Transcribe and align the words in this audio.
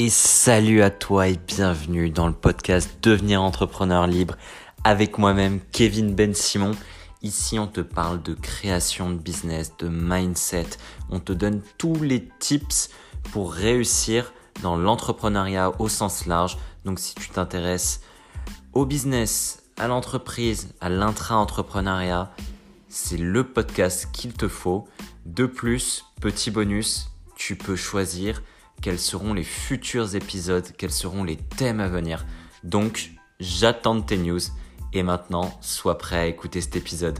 et 0.00 0.08
salut 0.08 0.80
à 0.80 0.88
toi 0.88 1.28
et 1.28 1.38
bienvenue 1.46 2.08
dans 2.08 2.26
le 2.26 2.32
podcast 2.32 2.90
Devenir 3.02 3.42
entrepreneur 3.42 4.06
libre 4.06 4.34
avec 4.82 5.18
moi-même 5.18 5.60
Kevin 5.72 6.14
Ben 6.14 6.32
Simon. 6.32 6.70
Ici, 7.20 7.58
on 7.58 7.66
te 7.66 7.82
parle 7.82 8.22
de 8.22 8.32
création 8.32 9.10
de 9.10 9.18
business, 9.18 9.76
de 9.78 9.88
mindset. 9.88 10.68
On 11.10 11.20
te 11.20 11.34
donne 11.34 11.60
tous 11.76 12.02
les 12.02 12.26
tips 12.38 12.88
pour 13.30 13.52
réussir 13.52 14.32
dans 14.62 14.74
l'entrepreneuriat 14.74 15.78
au 15.78 15.90
sens 15.90 16.24
large. 16.24 16.56
Donc, 16.86 16.98
si 16.98 17.14
tu 17.14 17.28
t'intéresses 17.28 18.00
au 18.72 18.86
business, 18.86 19.64
à 19.76 19.86
l'entreprise, 19.86 20.72
à 20.80 20.88
l'intra-entrepreneuriat, 20.88 22.30
c'est 22.88 23.18
le 23.18 23.44
podcast 23.44 24.08
qu'il 24.14 24.32
te 24.32 24.48
faut. 24.48 24.88
De 25.26 25.44
plus, 25.44 26.06
petit 26.22 26.50
bonus, 26.50 27.10
tu 27.36 27.54
peux 27.54 27.76
choisir 27.76 28.40
quels 28.80 28.98
seront 28.98 29.34
les 29.34 29.44
futurs 29.44 30.14
épisodes, 30.14 30.66
quels 30.78 30.90
seront 30.90 31.24
les 31.24 31.36
thèmes 31.36 31.80
à 31.80 31.88
venir. 31.88 32.24
Donc, 32.64 33.12
j'attends 33.38 34.00
tes 34.00 34.16
news 34.16 34.40
et 34.92 35.02
maintenant, 35.02 35.52
sois 35.60 35.98
prêt 35.98 36.18
à 36.18 36.26
écouter 36.26 36.60
cet 36.60 36.76
épisode. 36.76 37.18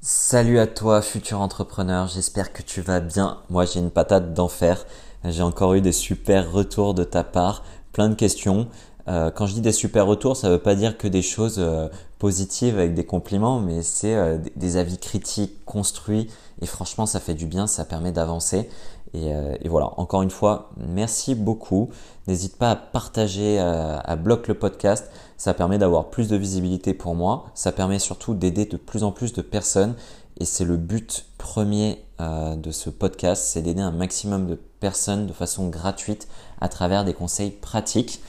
Salut 0.00 0.58
à 0.58 0.66
toi, 0.66 1.02
futur 1.02 1.40
entrepreneur, 1.40 2.06
j'espère 2.06 2.52
que 2.52 2.62
tu 2.62 2.80
vas 2.80 3.00
bien. 3.00 3.42
Moi, 3.50 3.64
j'ai 3.64 3.80
une 3.80 3.90
patate 3.90 4.34
d'enfer. 4.34 4.84
J'ai 5.24 5.42
encore 5.42 5.74
eu 5.74 5.80
des 5.80 5.92
super 5.92 6.52
retours 6.52 6.94
de 6.94 7.02
ta 7.02 7.24
part, 7.24 7.64
plein 7.92 8.08
de 8.08 8.14
questions. 8.14 8.68
Euh, 9.08 9.30
quand 9.30 9.46
je 9.46 9.54
dis 9.54 9.60
des 9.60 9.72
super 9.72 10.06
retours, 10.06 10.36
ça 10.36 10.48
ne 10.48 10.54
veut 10.54 10.62
pas 10.62 10.74
dire 10.74 10.98
que 10.98 11.06
des 11.06 11.22
choses 11.22 11.56
euh, 11.58 11.88
positives 12.18 12.78
avec 12.78 12.94
des 12.94 13.04
compliments, 13.04 13.60
mais 13.60 13.82
c'est 13.82 14.14
euh, 14.14 14.38
des 14.56 14.76
avis 14.76 14.98
critiques, 14.98 15.64
construits. 15.64 16.28
Et 16.60 16.66
franchement, 16.66 17.06
ça 17.06 17.20
fait 17.20 17.34
du 17.34 17.46
bien, 17.46 17.66
ça 17.66 17.84
permet 17.84 18.12
d'avancer. 18.12 18.68
Et, 19.14 19.28
et, 19.62 19.68
voilà, 19.68 19.92
encore 19.98 20.22
une 20.22 20.30
fois, 20.30 20.70
merci 20.76 21.34
beaucoup. 21.34 21.88
N'hésite 22.26 22.56
pas 22.56 22.72
à 22.72 22.76
partager, 22.76 23.58
à 23.58 24.16
bloquer 24.16 24.48
le 24.48 24.58
podcast. 24.58 25.10
Ça 25.38 25.54
permet 25.54 25.78
d'avoir 25.78 26.10
plus 26.10 26.28
de 26.28 26.36
visibilité 26.36 26.92
pour 26.92 27.14
moi. 27.14 27.46
Ça 27.54 27.72
permet 27.72 27.98
surtout 27.98 28.34
d'aider 28.34 28.66
de 28.66 28.76
plus 28.76 29.04
en 29.04 29.12
plus 29.12 29.32
de 29.32 29.42
personnes. 29.42 29.94
Et 30.38 30.44
c'est 30.44 30.64
le 30.64 30.76
but 30.76 31.26
premier 31.38 32.04
de 32.18 32.70
ce 32.70 32.90
podcast, 32.90 33.44
c'est 33.46 33.62
d'aider 33.62 33.80
un 33.80 33.92
maximum 33.92 34.48
de 34.48 34.58
personnes 34.80 35.26
de 35.26 35.32
façon 35.32 35.68
gratuite 35.68 36.28
à 36.60 36.68
travers 36.68 37.04
des 37.04 37.14
conseils 37.14 37.50
pratiques. 37.50 38.20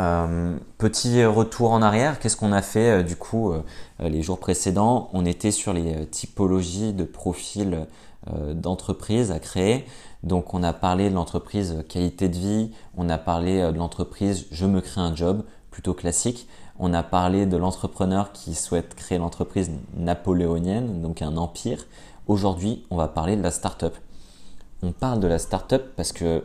Euh, 0.00 0.56
petit 0.76 1.24
retour 1.24 1.70
en 1.70 1.80
arrière, 1.80 2.18
qu'est-ce 2.18 2.36
qu'on 2.36 2.50
a 2.50 2.62
fait 2.62 3.00
euh, 3.00 3.02
du 3.04 3.14
coup 3.14 3.52
euh, 3.52 3.62
les 4.00 4.22
jours 4.22 4.40
précédents? 4.40 5.08
On 5.12 5.24
était 5.24 5.52
sur 5.52 5.72
les 5.72 6.06
typologies 6.06 6.92
de 6.92 7.04
profils 7.04 7.86
d'entreprise 8.54 9.30
à 9.32 9.38
créer. 9.38 9.84
Donc 10.22 10.54
on 10.54 10.62
a 10.62 10.72
parlé 10.72 11.10
de 11.10 11.14
l'entreprise 11.14 11.84
qualité 11.90 12.30
de 12.30 12.36
vie, 12.36 12.70
on 12.96 13.10
a 13.10 13.18
parlé 13.18 13.60
de 13.60 13.76
l'entreprise 13.76 14.46
je 14.50 14.64
me 14.64 14.80
crée 14.80 15.02
un 15.02 15.14
job, 15.14 15.44
plutôt 15.70 15.92
classique. 15.92 16.48
On 16.78 16.94
a 16.94 17.02
parlé 17.02 17.44
de 17.44 17.58
l'entrepreneur 17.58 18.32
qui 18.32 18.54
souhaite 18.54 18.94
créer 18.94 19.18
l'entreprise 19.18 19.70
napoléonienne, 19.94 21.02
donc 21.02 21.20
un 21.20 21.36
empire. 21.36 21.84
Aujourd'hui, 22.26 22.86
on 22.90 22.96
va 22.96 23.08
parler 23.08 23.36
de 23.36 23.42
la 23.42 23.50
startup. 23.50 23.94
On 24.82 24.92
parle 24.92 25.20
de 25.20 25.26
la 25.26 25.38
startup 25.38 25.82
parce 25.94 26.12
que 26.12 26.44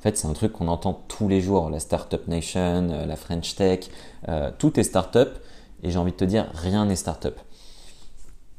en 0.00 0.02
fait, 0.02 0.16
c'est 0.16 0.28
un 0.28 0.32
truc 0.32 0.52
qu'on 0.52 0.68
entend 0.68 0.94
tous 1.08 1.28
les 1.28 1.42
jours, 1.42 1.68
la 1.68 1.78
Startup 1.78 2.26
Nation, 2.26 2.88
euh, 2.88 3.04
la 3.04 3.16
French 3.16 3.54
Tech, 3.54 3.80
euh, 4.28 4.50
tout 4.58 4.80
est 4.80 4.82
startup. 4.82 5.28
Et 5.82 5.90
j'ai 5.90 5.98
envie 5.98 6.12
de 6.12 6.16
te 6.16 6.24
dire, 6.24 6.50
rien 6.54 6.86
n'est 6.86 6.96
startup. 6.96 7.38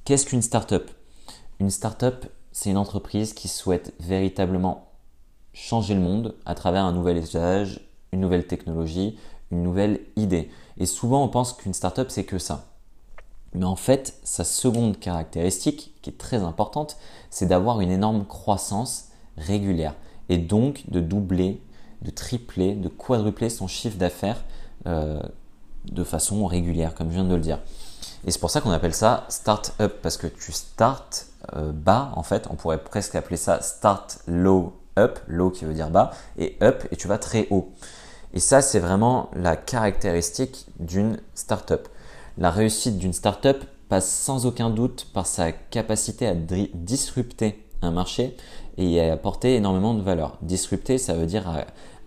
Qu'est-ce 0.06 0.28
qu'une 0.28 0.44
startup? 0.44 0.92
Une 1.60 1.72
startup, 1.72 2.28
c'est 2.52 2.70
une 2.70 2.78
entreprise 2.78 3.34
qui 3.34 3.48
souhaite 3.48 3.92
véritablement 4.00 4.92
changer 5.54 5.96
le 5.96 6.02
monde 6.02 6.36
à 6.46 6.54
travers 6.54 6.86
un 6.86 6.92
nouvel 6.92 7.18
usage, 7.18 7.90
une 8.12 8.20
nouvelle 8.20 8.46
technologie, 8.46 9.18
une 9.50 9.64
nouvelle 9.64 10.02
idée. 10.18 10.52
Et 10.78 10.86
souvent, 10.86 11.24
on 11.24 11.28
pense 11.28 11.54
qu'une 11.54 11.74
startup, 11.74 12.12
c'est 12.12 12.24
que 12.24 12.38
ça. 12.38 12.68
Mais 13.56 13.66
en 13.66 13.76
fait, 13.76 14.20
sa 14.24 14.44
seconde 14.44 15.00
caractéristique, 15.00 15.96
qui 16.04 16.12
est 16.12 16.20
très 16.20 16.44
importante, 16.44 16.98
c'est 17.32 17.48
d'avoir 17.48 17.82
une 17.82 17.90
énorme 17.90 18.26
croissance 18.26 19.08
régulière 19.38 19.96
et 20.30 20.38
donc 20.38 20.84
de 20.90 21.00
doubler, 21.00 21.62
de 22.02 22.12
tripler, 22.12 22.76
de 22.76 22.90
quadrupler 22.90 23.50
son 23.50 23.68
chiffre 23.68 23.98
d'affaires 23.98 24.44
euh, 24.88 25.22
de 25.86 26.04
façon 26.04 26.46
régulière, 26.46 26.96
comme 26.96 27.10
je 27.10 27.16
viens 27.16 27.24
de 27.24 27.36
le 27.36 27.42
dire. 27.42 27.60
Et 28.26 28.32
c'est 28.32 28.40
pour 28.40 28.52
ça 28.52 28.62
qu'on 28.62 28.72
appelle 28.72 28.94
ça 28.94 29.26
start-up, 29.30 30.00
parce 30.02 30.18
que 30.18 30.28
tu 30.28 30.52
starts 30.52 31.10
euh, 31.56 31.72
bas, 31.72 32.12
en 32.16 32.24
fait, 32.24 32.48
on 32.50 32.56
pourrait 32.56 32.84
presque 32.84 33.16
appeler 33.16 33.38
ça 33.38 33.62
start 33.62 34.20
low 34.28 34.74
up, 34.98 35.20
low 35.28 35.50
qui 35.50 35.66
veut 35.66 35.74
dire 35.74 35.90
bas, 35.90 36.12
et 36.38 36.58
up, 36.62 36.84
et 36.92 36.96
tu 36.96 37.08
vas 37.08 37.18
très 37.18 37.48
haut. 37.50 37.72
Et 38.34 38.40
ça, 38.40 38.62
c'est 38.62 38.80
vraiment 38.80 39.30
la 39.36 39.56
caractéristique 39.56 40.68
d'une 40.80 41.18
start-up. 41.36 41.88
La 42.38 42.50
réussite 42.50 42.98
d'une 42.98 43.14
start-up 43.14 43.64
passe 43.90 44.10
sans 44.10 44.46
aucun 44.46 44.70
doute 44.70 45.08
par 45.14 45.26
sa 45.26 45.52
capacité 45.52 46.28
à 46.28 46.34
disrupter 46.34 47.66
un 47.82 47.92
marché 47.92 48.36
et 48.78 49.02
apporter 49.10 49.56
énormément 49.56 49.94
de 49.94 50.02
valeur. 50.02 50.38
Disrupter, 50.42 50.98
ça 50.98 51.14
veut 51.14 51.26
dire 51.26 51.46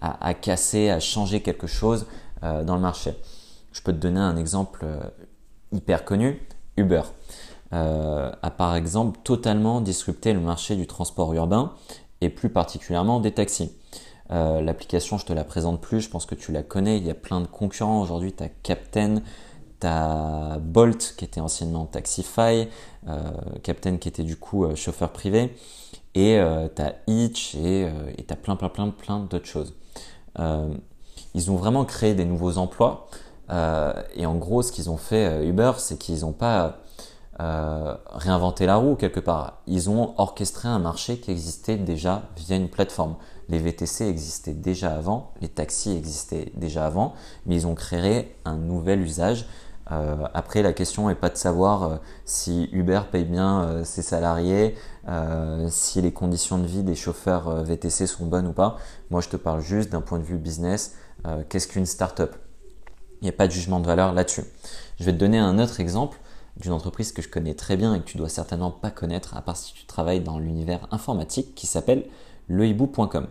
à, 0.01 0.35
casser, 0.35 0.91
à 0.91 1.01
changer 1.01 1.41
quelque 1.41 1.67
chose 1.67 2.07
euh, 2.43 2.63
dans 2.65 2.75
le 2.75 2.81
marché. 2.81 3.15
Je 3.73 3.81
peux 3.83 3.93
te 3.93 3.99
donner 3.99 4.21
un 4.21 4.37
exemple 4.37 4.81
euh, 4.85 5.01
hyper 5.73 6.05
connu, 6.05 6.41
Uber. 6.77 7.03
Euh, 7.73 8.31
a 8.43 8.51
par 8.51 8.77
exemple 8.77 9.19
totalement 9.25 9.81
disrupté 9.81 10.33
le 10.33 10.41
marché 10.41 10.77
du 10.77 10.87
transport 10.87 11.33
urbain 11.35 11.73
et 12.21 12.29
plus 12.29 12.51
particulièrement 12.51 13.21
des 13.21 13.33
taxis. 13.33 13.73
L'application, 14.31 15.17
je 15.17 15.27
te 15.27 15.33
la 15.33 15.45
présente 15.45 15.81
plus, 15.81 16.01
je 16.01 16.09
pense 16.09 16.27
que 16.27 16.35
tu 16.35 16.51
la 16.51 16.65
connais, 16.65 16.97
il 16.97 17.07
y 17.07 17.11
a 17.11 17.15
plein 17.15 17.41
de 17.41 17.47
concurrents. 17.47 18.01
Aujourd'hui, 18.01 18.33
tu 18.33 18.43
as 18.43 18.49
Captain, 18.49 19.23
tu 19.85 19.91
as 19.91 20.59
Bolt 20.61 21.15
qui 21.17 21.25
était 21.25 21.41
anciennement 21.41 21.87
Taxify, 21.87 22.69
Captain 23.63 23.97
qui 23.99 24.09
était 24.09 24.23
du 24.23 24.37
coup 24.37 24.67
chauffeur 24.75 25.11
privé. 25.11 25.55
Et 26.15 26.39
euh, 26.39 26.69
tu 26.75 26.83
as 26.83 26.95
Itch 27.07 27.55
et 27.57 27.85
euh, 27.85 28.13
tu 28.17 28.33
as 28.33 28.37
plein, 28.37 28.57
plein, 28.57 28.69
plein, 28.69 28.91
plein 28.91 29.21
d'autres 29.21 29.47
choses. 29.47 29.75
Euh, 30.39 30.73
ils 31.35 31.51
ont 31.51 31.57
vraiment 31.57 31.85
créé 31.85 32.15
des 32.15 32.25
nouveaux 32.25 32.59
emplois. 32.59 33.09
et 33.51 34.27
en 34.27 34.35
gros, 34.37 34.63
ce 34.63 34.73
qu'ils 34.73 34.89
ont 34.89 34.97
fait, 34.97 35.45
Uber, 35.47 35.73
c'est 35.79 35.99
qu'ils 35.99 36.21
n'ont 36.21 36.33
pas 36.33 36.79
réinventé 37.39 38.67
la 38.67 38.77
roue 38.77 38.95
quelque 38.95 39.19
part. 39.19 39.63
Ils 39.67 39.91
ont 39.91 40.15
orchestré 40.17 40.69
un 40.69 40.79
marché 40.79 41.19
qui 41.19 41.33
existait 41.33 41.77
déjà 41.77 42.23
via 42.37 42.57
une 42.57 42.69
plateforme. 42.69 43.17
Les 43.49 43.59
VTC 43.59 44.07
existaient 44.07 44.55
déjà 44.55 44.95
avant, 44.95 45.33
les 45.41 45.49
taxis 45.49 45.91
existaient 45.91 46.53
déjà 46.55 46.87
avant, 46.87 47.15
mais 47.47 47.57
ils 47.57 47.67
ont 47.67 47.75
créé 47.75 48.37
un 48.45 48.57
nouvel 48.57 49.01
usage 49.03 49.47
euh, 49.93 50.27
après, 50.33 50.63
la 50.63 50.73
question 50.73 51.09
n'est 51.09 51.15
pas 51.15 51.29
de 51.29 51.37
savoir 51.37 51.83
euh, 51.83 51.97
si 52.25 52.69
Uber 52.73 53.03
paye 53.11 53.25
bien 53.25 53.63
euh, 53.63 53.85
ses 53.85 54.03
salariés, 54.03 54.77
si 55.69 56.01
les 56.01 56.13
conditions 56.13 56.59
de 56.59 56.67
vie 56.67 56.83
des 56.83 56.95
chauffeurs 56.95 57.63
VTC 57.63 58.07
sont 58.07 58.25
bonnes 58.25 58.47
ou 58.47 58.53
pas. 58.53 58.79
Moi, 59.11 59.21
je 59.21 59.29
te 59.29 59.37
parle 59.37 59.61
juste 59.61 59.91
d'un 59.91 60.01
point 60.01 60.19
de 60.19 60.25
vue 60.25 60.39
business. 60.39 60.95
Qu'est-ce 61.51 61.69
qu'une 61.69 61.85
startup? 61.85 62.35
Il 63.21 63.25
n'y 63.25 63.29
a 63.29 63.33
pas 63.33 63.47
de 63.47 63.53
jugement 63.53 63.81
de 63.81 63.87
valeur 63.87 64.15
là-dessus. 64.15 64.45
Je 64.99 65.05
vais 65.05 65.13
te 65.13 65.19
donner 65.19 65.39
un 65.39 65.59
autre 65.59 65.79
exemple 65.79 66.19
d'une 66.57 66.73
entreprise 66.73 67.13
que 67.13 67.21
je 67.21 67.29
connais 67.29 67.53
très 67.53 67.77
bien 67.77 67.95
et 67.95 68.01
que 68.01 68.07
tu 68.07 68.17
dois 68.17 68.31
certainement 68.31 68.71
pas 68.71 68.91
connaître, 68.91 69.37
à 69.37 69.43
part 69.43 69.59
si 69.59 69.75
tu 69.75 69.85
travailles 69.85 70.21
dans 70.21 70.39
l'univers 70.39 70.89
informatique, 70.91 71.55
qui 71.55 71.67
s'appelle 71.67 72.07
lehibou.com. 72.49 73.27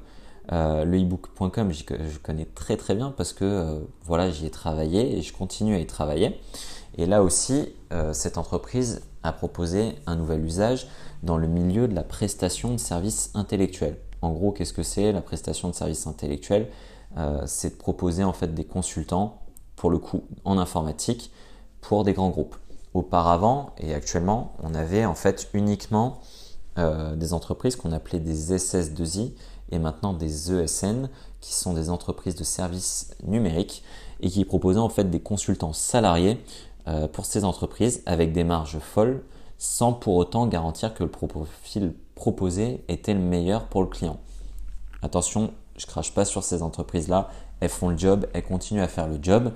Euh, 0.52 0.84
le 0.84 0.98
ebook.com, 0.98 1.72
je 1.72 2.18
connais 2.20 2.46
très 2.46 2.76
très 2.76 2.96
bien 2.96 3.12
parce 3.12 3.34
que 3.34 3.46
euh, 3.46 3.80
voilà, 4.04 4.30
j'y 4.30 4.46
ai 4.46 4.52
travaillé 4.52 5.18
et 5.18 5.22
je 5.22 5.34
continue 5.34 5.76
à 5.76 5.80
y 5.80 5.88
travailler. 5.88 6.40
Et 6.98 7.06
là 7.06 7.24
aussi, 7.24 7.74
euh, 7.92 8.14
cette 8.14 8.38
entreprise 8.38 9.02
a 9.24 9.32
proposé 9.32 9.96
un 10.06 10.16
nouvel 10.16 10.44
usage 10.44 10.88
dans 11.24 11.38
le 11.38 11.48
milieu 11.48 11.88
de 11.88 11.96
la 11.96 12.04
prestation 12.04 12.74
de 12.74 12.78
services 12.78 13.32
intellectuels. 13.34 13.98
En 14.22 14.32
gros, 14.32 14.52
qu'est-ce 14.52 14.74
que 14.74 14.84
c'est 14.84 15.12
la 15.12 15.22
prestation 15.22 15.70
de 15.70 15.76
services 15.76 16.08
intellectuels? 16.08 16.70
C'est 17.46 17.70
de 17.70 17.76
proposer 17.76 18.24
en 18.24 18.34
fait 18.34 18.56
des 18.56 18.64
consultants, 18.64 19.44
pour 19.76 19.92
le 19.92 20.00
coup, 20.00 20.24
en 20.46 20.58
informatique, 20.58 21.32
pour 21.80 22.04
des 22.04 22.14
grands 22.14 22.30
groupes. 22.30 22.56
Auparavant 22.96 23.70
et 23.78 23.94
actuellement, 23.94 24.54
on 24.64 24.74
avait 24.74 25.06
en 25.06 25.14
fait 25.14 25.48
uniquement 25.54 26.22
des 26.78 27.34
entreprises 27.34 27.76
qu'on 27.76 27.92
appelait 27.92 28.20
des 28.20 28.56
SS2I 28.58 29.34
et 29.72 29.80
maintenant 29.80 30.14
des 30.14 30.52
ESN 30.52 31.10
qui 31.42 31.54
sont 31.54 31.74
des 31.74 31.90
entreprises 31.90 32.36
de 32.36 32.44
services 32.44 33.16
numériques 33.24 33.84
et 34.22 34.30
qui 34.30 34.46
proposaient 34.46 34.80
en 34.80 34.90
fait 34.90 35.10
des 35.10 35.20
consultants 35.20 35.74
salariés 35.74 36.40
euh, 36.88 37.08
pour 37.08 37.26
ces 37.26 37.44
entreprises 37.44 38.02
avec 38.06 38.34
des 38.34 38.44
marges 38.44 38.80
folles 38.80 39.24
sans 39.58 39.94
pour 39.94 40.16
autant 40.16 40.48
garantir 40.48 40.94
que 40.94 41.04
le 41.04 41.10
profil 41.10 41.94
proposé 42.16 42.84
était 42.88 43.14
le 43.14 43.20
meilleur 43.20 43.66
pour 43.66 43.82
le 43.82 43.88
client. 43.88 44.18
Attention, 45.02 45.54
je 45.78 45.86
crache 45.86 46.14
pas 46.14 46.26
sur 46.26 46.44
ces 46.44 46.62
entreprises-là, 46.62 47.30
elles 47.60 47.70
font 47.70 47.90
le 47.90 47.98
job, 47.98 48.28
elles 48.34 48.44
continuent 48.44 48.82
à 48.82 48.88
faire 48.88 49.08
le 49.08 49.18
job, 49.22 49.52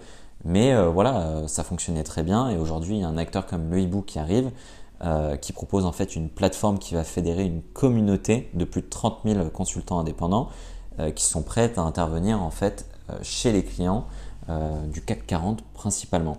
mais 0.45 0.73
euh, 0.73 0.89
voilà, 0.89 1.19
euh, 1.19 1.47
ça 1.47 1.63
fonctionnait 1.63 2.03
très 2.03 2.23
bien 2.23 2.49
et 2.49 2.57
aujourd'hui 2.57 2.95
il 2.95 3.01
y 3.01 3.03
a 3.03 3.07
un 3.07 3.17
acteur 3.17 3.45
comme 3.45 3.69
le 3.69 4.01
qui 4.01 4.19
arrive 4.19 4.51
qui 5.41 5.53
propose 5.53 5.85
en 5.85 5.91
fait 5.91 6.15
une 6.15 6.29
plateforme 6.29 6.79
qui 6.79 6.95
va 6.95 7.03
fédérer 7.03 7.45
une 7.45 7.61
communauté 7.61 8.49
de 8.53 8.65
plus 8.65 8.81
de 8.81 8.89
30 8.89 9.19
000 9.25 9.49
consultants 9.49 9.99
indépendants 9.99 10.49
qui 11.15 11.23
sont 11.23 11.44
prêts 11.44 11.71
à 11.77 11.81
intervenir 11.81 12.41
en 12.41 12.49
fait 12.49 12.89
chez 13.21 13.51
les 13.51 13.63
clients 13.63 14.05
du 14.88 15.01
CAC 15.03 15.27
40 15.27 15.63
principalement. 15.73 16.38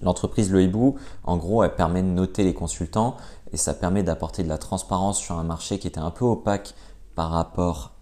L'entreprise 0.00 0.50
Le 0.50 0.62
Hibou, 0.62 0.96
en 1.24 1.36
gros, 1.36 1.62
elle 1.62 1.74
permet 1.74 2.02
de 2.02 2.08
noter 2.08 2.44
les 2.44 2.54
consultants 2.54 3.16
et 3.52 3.58
ça 3.58 3.74
permet 3.74 4.02
d'apporter 4.02 4.42
de 4.42 4.48
la 4.48 4.56
transparence 4.56 5.18
sur 5.18 5.36
un 5.36 5.44
marché 5.44 5.78
qui 5.78 5.86
était 5.86 6.00
un 6.00 6.10
peu 6.10 6.24
opaque 6.24 6.74
par 7.14 7.30
rapport 7.30 7.92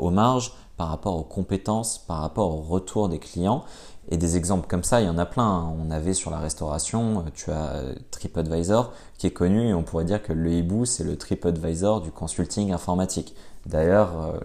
aux 0.00 0.10
marges, 0.10 0.52
par 0.80 0.88
rapport 0.88 1.14
aux 1.16 1.24
compétences, 1.24 1.98
par 1.98 2.22
rapport 2.22 2.56
au 2.56 2.62
retour 2.62 3.10
des 3.10 3.18
clients. 3.18 3.64
Et 4.08 4.16
des 4.16 4.38
exemples 4.38 4.66
comme 4.66 4.82
ça, 4.82 5.02
il 5.02 5.04
y 5.04 5.10
en 5.10 5.18
a 5.18 5.26
plein. 5.26 5.44
Hein. 5.44 5.74
On 5.78 5.90
avait 5.90 6.14
sur 6.14 6.30
la 6.30 6.38
restauration, 6.38 7.18
euh, 7.18 7.30
tu 7.34 7.50
as 7.50 7.72
euh, 7.74 7.94
TripAdvisor 8.10 8.90
qui 9.18 9.26
est 9.26 9.30
connu 9.30 9.74
on 9.74 9.82
pourrait 9.82 10.06
dire 10.06 10.22
que 10.22 10.32
le 10.32 10.50
hibou, 10.50 10.86
c'est 10.86 11.04
le 11.04 11.18
TripAdvisor 11.18 12.00
du 12.00 12.10
consulting 12.10 12.72
informatique. 12.72 13.36
D'ailleurs, 13.66 14.22
euh, 14.22 14.38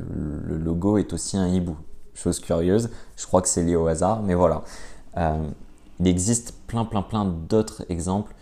le 0.45 0.57
logo 0.57 0.97
est 0.97 1.13
aussi 1.13 1.37
un 1.37 1.47
hibou. 1.47 1.77
Chose 2.13 2.41
curieuse, 2.41 2.89
je 3.15 3.25
crois 3.25 3.41
que 3.41 3.47
c'est 3.47 3.63
lié 3.63 3.77
au 3.77 3.88
hasard, 3.88 4.21
mais 4.21 4.33
voilà. 4.35 4.63
il 5.15 6.05
existe 6.05 6.53
plein, 6.67 6.83
plein, 6.83 7.01
plein 7.01 7.23
d'autres 7.23 7.85
exemples 7.88 8.35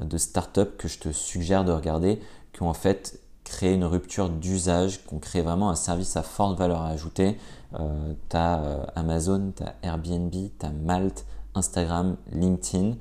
de 0.00 0.18
startups 0.18 0.76
que 0.76 0.86
je 0.86 0.98
te 0.98 1.12
suggère 1.12 1.64
de 1.64 1.72
regarder 1.72 2.20
qui 2.52 2.62
ont 2.62 2.68
en 2.68 2.74
fait 2.74 3.18
créer 3.48 3.74
une 3.74 3.84
rupture 3.84 4.28
d'usage, 4.28 5.04
qu'on 5.06 5.18
crée 5.18 5.42
vraiment 5.42 5.70
un 5.70 5.74
service 5.74 6.16
à 6.16 6.22
forte 6.22 6.58
valeur 6.58 6.82
ajouter. 6.82 7.38
Euh, 7.78 8.14
tu 8.28 8.36
as 8.36 8.60
euh, 8.60 8.84
Amazon, 8.94 9.52
tu 9.56 9.62
as 9.62 9.74
Airbnb, 9.82 10.30
tu 10.30 10.66
as 10.66 10.70
Malte, 10.70 11.24
Instagram, 11.54 12.16
LinkedIn. 12.32 12.94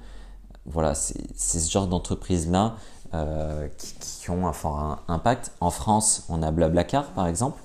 Voilà, 0.65 0.95
c'est 0.95 1.59
ce 1.59 1.71
genre 1.71 1.88
d'entreprises-là 1.88 2.75
euh, 3.13 3.67
qui, 3.77 4.29
ont 4.29 4.47
un 4.47 4.53
fort 4.53 4.99
impact. 5.07 5.53
En 5.61 5.69
France, 5.69 6.25
on 6.27 6.44
a 6.44 6.51
Blablacar 6.51 7.05
par 7.11 7.27
exemple. 7.27 7.61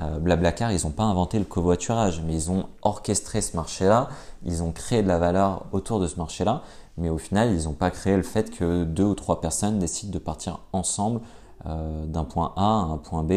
Euh, 0.00 0.18
Blablacar, 0.18 0.70
ils 0.70 0.84
n'ont 0.84 0.92
pas 0.92 1.04
inventé 1.04 1.38
le 1.38 1.44
covoiturage, 1.44 2.22
mais 2.24 2.34
ils 2.34 2.50
ont 2.50 2.66
orchestré 2.82 3.40
ce 3.40 3.56
marché-là, 3.56 4.08
ils 4.44 4.62
ont 4.62 4.72
créé 4.72 5.02
de 5.02 5.08
la 5.08 5.18
valeur 5.18 5.66
autour 5.72 6.00
de 6.00 6.06
ce 6.06 6.16
marché-là, 6.16 6.62
mais 6.96 7.10
au 7.10 7.18
final, 7.18 7.52
ils 7.52 7.64
n'ont 7.64 7.74
pas 7.74 7.90
créé 7.90 8.16
le 8.16 8.22
fait 8.22 8.50
que 8.50 8.84
deux 8.84 9.04
ou 9.04 9.14
trois 9.14 9.40
personnes 9.40 9.78
décident 9.78 10.12
de 10.12 10.18
partir 10.18 10.60
ensemble 10.72 11.20
euh, 11.66 12.04
d'un 12.04 12.24
point 12.24 12.52
A 12.56 12.62
à 12.62 12.82
un 12.82 12.98
point 12.98 13.22
B, 13.22 13.32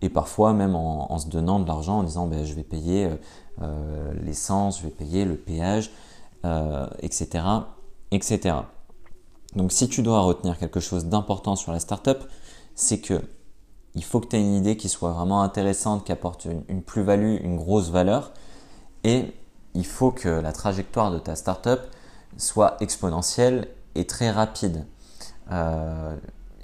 et 0.00 0.08
parfois 0.08 0.52
même 0.52 0.76
en, 0.76 1.18
se 1.18 1.26
donnant 1.26 1.58
de 1.58 1.66
l'argent 1.66 1.98
en 1.98 2.02
disant 2.04 2.28
ben, 2.28 2.44
je 2.44 2.54
vais 2.54 2.62
payer 2.62 3.06
euh, 3.06 3.16
euh, 3.62 4.12
l'essence, 4.22 4.78
je 4.78 4.84
vais 4.84 4.90
payer 4.90 5.24
le 5.24 5.36
péage, 5.36 5.90
etc., 7.00 7.44
etc. 8.12 8.56
Donc 9.56 9.72
si 9.72 9.88
tu 9.88 10.02
dois 10.02 10.20
retenir 10.20 10.56
quelque 10.58 10.78
chose 10.78 11.06
d'important 11.06 11.56
sur 11.56 11.72
la 11.72 11.80
startup, 11.80 12.18
c'est 12.76 13.00
que 13.00 13.20
il 13.96 14.04
faut 14.04 14.20
que 14.20 14.28
tu 14.28 14.36
aies 14.36 14.40
une 14.40 14.54
idée 14.54 14.76
qui 14.76 14.88
soit 14.88 15.10
vraiment 15.10 15.42
intéressante, 15.42 16.04
qui 16.04 16.12
apporte 16.12 16.46
une, 16.68 16.82
plus-value, 16.82 17.38
une 17.42 17.56
grosse 17.56 17.90
valeur, 17.90 18.32
et 19.02 19.32
il 19.74 19.86
faut 19.86 20.12
que 20.12 20.28
la 20.28 20.52
trajectoire 20.52 21.10
de 21.10 21.18
ta 21.18 21.34
startup 21.34 21.80
soit 22.36 22.76
exponentielle 22.80 23.66
et 23.96 24.06
très 24.06 24.30
rapide 24.30 24.84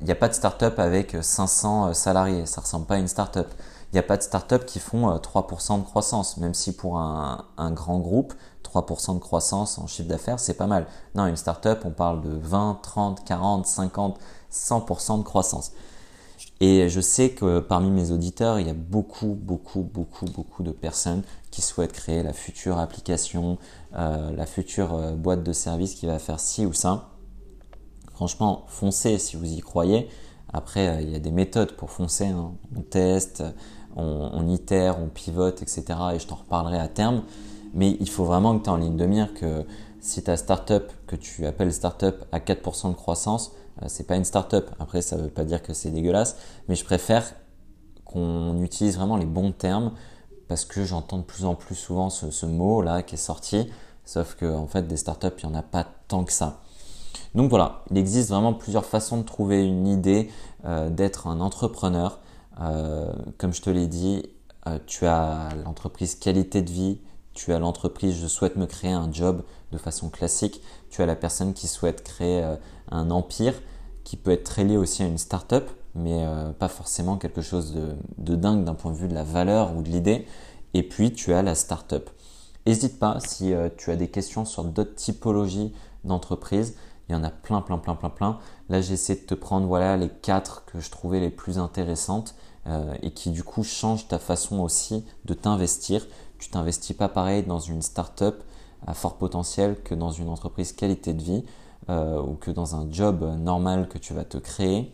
il 0.00 0.06
n'y 0.06 0.12
a 0.12 0.16
pas 0.16 0.28
de 0.28 0.34
start-up 0.34 0.78
avec 0.78 1.16
500 1.20 1.88
euh, 1.88 1.92
salariés, 1.92 2.46
ça 2.46 2.62
ressemble 2.62 2.86
pas 2.86 2.94
à 2.94 2.98
une 2.98 3.08
start-up. 3.08 3.48
Il 3.92 3.96
n'y 3.96 3.98
a 3.98 4.02
pas 4.02 4.16
de 4.16 4.22
start-up 4.22 4.64
qui 4.64 4.78
font 4.78 5.14
3% 5.14 5.74
euh, 5.74 5.78
de 5.78 5.84
croissance, 5.84 6.36
même 6.38 6.54
si 6.54 6.74
pour 6.74 6.98
un, 6.98 7.44
grand 7.72 7.98
groupe, 7.98 8.32
3% 8.64 9.14
de 9.14 9.18
croissance 9.18 9.78
en 9.78 9.86
chiffre 9.86 10.08
d'affaires, 10.08 10.38
c'est 10.38 10.54
pas 10.54 10.66
mal. 10.66 10.86
Non, 11.14 11.26
une 11.26 11.36
start-up, 11.36 11.82
on 11.84 11.90
parle 11.90 12.22
de 12.22 12.30
20, 12.30 12.78
30, 12.82 13.24
40, 13.24 13.66
50, 13.66 14.18
100% 14.52 15.18
de 15.18 15.22
croissance. 15.22 15.72
Et 16.60 16.88
je 16.88 17.00
sais 17.00 17.30
que 17.30 17.58
parmi 17.58 17.90
mes 17.90 18.10
auditeurs, 18.10 18.60
il 18.60 18.66
y 18.66 18.70
a 18.70 18.74
beaucoup, 18.74 19.34
beaucoup, 19.34 19.82
beaucoup, 19.82 20.26
beaucoup 20.26 20.62
de 20.62 20.72
personnes 20.72 21.22
qui 21.50 21.62
souhaitent 21.62 21.92
créer 21.92 22.22
la 22.22 22.32
future 22.32 22.78
application, 22.78 23.58
euh, 23.96 24.30
la 24.36 24.46
future 24.46 25.12
boîte 25.12 25.42
de 25.42 25.52
service 25.52 25.94
qui 25.94 26.06
va 26.06 26.18
faire 26.18 26.38
ci 26.38 26.64
ou 26.64 26.72
ça. 26.72 27.10
Franchement, 28.20 28.64
foncez 28.66 29.16
si 29.16 29.36
vous 29.36 29.50
y 29.50 29.60
croyez. 29.60 30.06
Après, 30.52 30.88
euh, 30.88 31.00
il 31.00 31.08
y 31.08 31.14
a 31.14 31.18
des 31.18 31.30
méthodes 31.30 31.72
pour 31.72 31.90
foncer. 31.90 32.26
Hein. 32.26 32.52
On 32.76 32.82
teste, 32.82 33.42
on, 33.96 34.46
itère, 34.46 34.98
on 35.00 35.08
pivote, 35.08 35.62
etc. 35.62 35.84
Et 36.14 36.18
je 36.18 36.26
t'en 36.26 36.34
reparlerai 36.34 36.78
à 36.78 36.86
terme. 36.88 37.22
Mais 37.72 37.96
il 37.98 38.10
faut 38.10 38.26
vraiment 38.26 38.58
que 38.58 38.64
tu 38.64 38.68
aies 38.68 38.72
en 38.74 38.76
ligne 38.76 38.98
de 38.98 39.06
mire 39.06 39.32
que 39.32 39.64
si 40.00 40.22
ta 40.22 40.36
startup 40.36 40.92
que 41.06 41.16
tu 41.16 41.46
appelles 41.46 41.72
startup 41.72 42.26
à 42.30 42.40
4% 42.40 42.90
de 42.90 42.94
croissance, 42.94 43.52
euh, 43.80 43.86
c'est 43.88 44.06
pas 44.06 44.16
une 44.16 44.26
startup. 44.26 44.66
Après, 44.78 45.00
ça 45.00 45.16
ne 45.16 45.22
veut 45.22 45.30
pas 45.30 45.44
dire 45.44 45.62
que 45.62 45.72
c'est 45.72 45.90
dégueulasse, 45.90 46.36
mais 46.68 46.74
je 46.74 46.84
préfère 46.84 47.24
qu'on 48.04 48.60
utilise 48.62 48.98
vraiment 48.98 49.16
les 49.16 49.24
bons 49.24 49.52
termes 49.52 49.92
parce 50.46 50.66
que 50.66 50.84
j'entends 50.84 51.20
de 51.20 51.24
plus 51.24 51.46
en 51.46 51.54
plus 51.54 51.74
souvent 51.74 52.10
ce, 52.10 52.44
mot 52.44 52.82
là 52.82 53.02
qui 53.02 53.14
est 53.14 53.18
sorti. 53.18 53.70
Sauf 54.04 54.34
que 54.34 54.44
en 54.44 54.66
fait, 54.66 54.86
des 54.86 54.98
startups, 54.98 55.28
il 55.42 55.48
n'y 55.48 55.54
en 55.54 55.58
a 55.58 55.62
pas 55.62 55.86
tant 56.06 56.24
que 56.24 56.34
ça. 56.34 56.60
Donc 57.34 57.48
voilà, 57.48 57.82
il 57.90 57.98
existe 57.98 58.30
vraiment 58.30 58.52
plusieurs 58.52 58.84
façons 58.84 59.18
de 59.18 59.22
trouver 59.22 59.64
une 59.64 59.86
idée, 59.86 60.30
euh, 60.64 60.90
d'être 60.90 61.26
un 61.26 61.40
entrepreneur. 61.40 62.18
Euh, 62.60 63.12
comme 63.38 63.52
je 63.52 63.62
te 63.62 63.70
l'ai 63.70 63.86
dit, 63.86 64.24
euh, 64.66 64.78
tu 64.86 65.06
as 65.06 65.50
l'entreprise 65.64 66.16
qualité 66.16 66.62
de 66.62 66.70
vie, 66.70 66.98
tu 67.32 67.52
as 67.52 67.58
l'entreprise 67.58 68.20
je 68.20 68.26
souhaite 68.26 68.56
me 68.56 68.66
créer 68.66 68.92
un 68.92 69.12
job 69.12 69.44
de 69.70 69.78
façon 69.78 70.10
classique, 70.10 70.60
tu 70.90 71.02
as 71.02 71.06
la 71.06 71.14
personne 71.14 71.54
qui 71.54 71.68
souhaite 71.68 72.02
créer 72.02 72.44
un 72.90 73.10
empire 73.10 73.54
qui 74.02 74.16
peut 74.16 74.32
être 74.32 74.42
très 74.42 74.64
lié 74.64 74.76
aussi 74.76 75.04
à 75.04 75.06
une 75.06 75.16
start-up, 75.16 75.70
mais 75.94 76.26
pas 76.58 76.68
forcément 76.68 77.16
quelque 77.16 77.40
chose 77.40 77.72
de, 78.18 78.34
dingue 78.34 78.64
d'un 78.64 78.74
point 78.74 78.90
de 78.90 78.96
vue 78.96 79.06
de 79.06 79.14
la 79.14 79.22
valeur 79.22 79.76
ou 79.76 79.82
de 79.82 79.88
l'idée. 79.88 80.26
Et 80.74 80.82
puis 80.82 81.12
tu 81.12 81.32
as 81.32 81.42
la 81.42 81.54
start-up. 81.54 82.10
N'hésite 82.66 82.98
pas 82.98 83.20
si 83.20 83.52
tu 83.78 83.92
as 83.92 83.96
des 83.96 84.08
questions 84.08 84.44
sur 84.44 84.64
d'autres 84.64 84.96
typologies 84.96 85.72
d'entreprises. 86.04 86.74
Il 87.10 87.14
y 87.14 87.16
en 87.16 87.24
a 87.24 87.30
plein, 87.30 87.60
plein, 87.60 87.78
plein, 87.78 87.96
plein, 87.96 88.08
plein. 88.08 88.38
Là, 88.68 88.80
j'essaie 88.80 89.16
de 89.16 89.22
te 89.22 89.34
prendre 89.34 89.66
voilà, 89.66 89.96
les 89.96 90.08
quatre 90.08 90.64
que 90.66 90.78
je 90.78 90.92
trouvais 90.92 91.18
les 91.18 91.30
plus 91.30 91.58
intéressantes 91.58 92.36
euh, 92.68 92.94
et 93.02 93.10
qui 93.10 93.30
du 93.30 93.42
coup 93.42 93.64
changent 93.64 94.06
ta 94.06 94.20
façon 94.20 94.60
aussi 94.60 95.04
de 95.24 95.34
t'investir. 95.34 96.06
Tu 96.38 96.50
t'investis 96.50 96.96
pas 96.96 97.08
pareil 97.08 97.42
dans 97.42 97.58
une 97.58 97.82
start-up 97.82 98.44
à 98.86 98.94
fort 98.94 99.16
potentiel 99.16 99.82
que 99.82 99.96
dans 99.96 100.12
une 100.12 100.28
entreprise 100.28 100.72
qualité 100.72 101.12
de 101.12 101.20
vie 101.20 101.44
euh, 101.88 102.22
ou 102.22 102.34
que 102.34 102.52
dans 102.52 102.76
un 102.76 102.86
job 102.92 103.24
normal 103.40 103.88
que 103.88 103.98
tu 103.98 104.14
vas 104.14 104.24
te 104.24 104.38
créer 104.38 104.92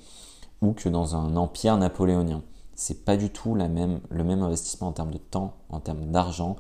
ou 0.63 0.73
que 0.73 0.89
dans 0.89 1.17
un 1.17 1.37
empire 1.37 1.77
napoléonien. 1.77 2.41
C'est 2.75 3.05
pas 3.05 3.19
du 3.19 3.29
tout 3.29 3.55
la 3.55 3.69
même, 3.69 4.01
le 4.09 4.25
même 4.25 4.43
investissement 4.43 4.89
en 4.89 4.93
termes 4.93 5.13
de 5.13 5.19
temps, 5.19 5.53
en 5.69 5.81
termes 5.81 6.07
d'argent. 6.11 6.57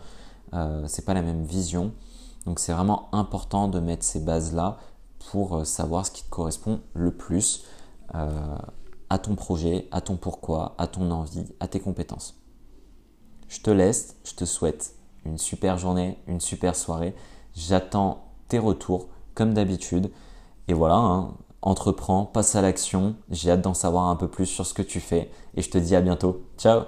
Euh, 0.52 0.84
c'est 0.86 1.06
pas 1.06 1.14
la 1.14 1.22
même 1.22 1.44
vision. 1.44 1.92
Donc 2.44 2.58
c'est 2.58 2.75
vraiment 2.75 3.08
important 3.12 3.68
de 3.68 3.80
mettre 3.80 4.04
ces 4.04 4.20
bases 4.20 4.52
là 4.54 4.76
pour 5.30 5.56
euh, 5.56 5.64
savoir 5.64 6.06
ce 6.06 6.11
qui 6.11 6.23
te 6.23 6.30
correspond 6.30 6.80
le 6.95 7.11
plus 7.11 7.64
euh, 8.14 8.56
à 9.11 9.18
ton 9.18 9.35
projet, 9.35 9.88
à 9.90 10.00
ton 10.00 10.16
pourquoi, 10.16 10.75
à 10.78 10.87
ton 10.87 11.11
envie, 11.11 11.47
à 11.61 11.68
tes 11.68 11.80
compétences. 11.80 12.40
Je 13.49 13.61
te 13.61 13.71
laisse, 13.71 14.16
je 14.25 14.35
te 14.35 14.45
souhaite 14.45 14.95
une 15.25 15.38
super 15.38 15.78
journée, 15.78 16.18
une 16.26 16.40
super 16.40 16.75
soirée. 16.75 17.14
J'attends 17.54 18.33
tes 18.49 18.59
retours 18.59 19.09
comme 19.35 19.54
d'habitude. 19.54 20.11
Et 20.68 20.73
voilà, 20.73 20.97
hein, 20.97 21.35
entreprends, 21.62 22.26
passe 22.26 22.56
à 22.56 22.62
l'action. 22.62 23.16
J'ai 23.30 23.50
hâte 23.50 23.62
d'en 23.62 23.75
savoir 23.75 24.06
un 24.06 24.16
peu 24.16 24.28
plus 24.28 24.47
sur 24.47 24.66
ce 24.66 24.75
que 24.75 24.83
tu 24.83 25.00
fais. 25.00 25.30
Et 25.54 25.62
je 25.62 25.71
te 25.71 25.78
dis 25.78 25.95
à 25.95 26.00
bientôt. 26.00 26.42
Ciao 26.59 26.83